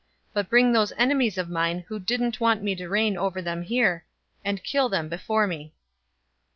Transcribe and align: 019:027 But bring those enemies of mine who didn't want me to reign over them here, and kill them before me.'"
019:027 0.29 0.33
But 0.33 0.49
bring 0.49 0.73
those 0.73 0.93
enemies 0.97 1.37
of 1.37 1.47
mine 1.47 1.81
who 1.87 1.99
didn't 1.99 2.39
want 2.41 2.63
me 2.63 2.73
to 2.73 2.89
reign 2.89 3.15
over 3.17 3.39
them 3.39 3.61
here, 3.61 4.03
and 4.43 4.63
kill 4.63 4.89
them 4.89 5.07
before 5.09 5.45
me.'" 5.45 5.75